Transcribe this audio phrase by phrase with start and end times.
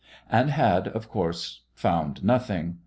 [0.31, 2.79] And had, of course, found nothing.